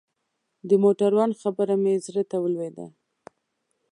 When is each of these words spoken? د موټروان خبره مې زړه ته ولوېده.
د 0.67 0.71
موټروان 0.83 1.31
خبره 1.41 1.75
مې 1.83 1.93
زړه 2.05 2.23
ته 2.31 2.37
ولوېده. 2.43 2.87